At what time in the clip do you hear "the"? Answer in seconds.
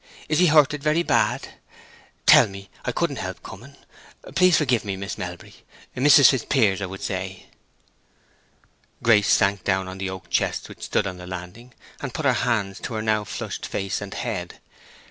9.99-10.09, 11.17-11.27